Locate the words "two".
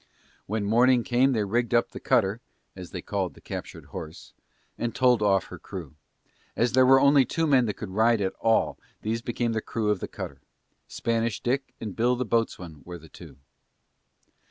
7.23-7.45, 13.09-13.37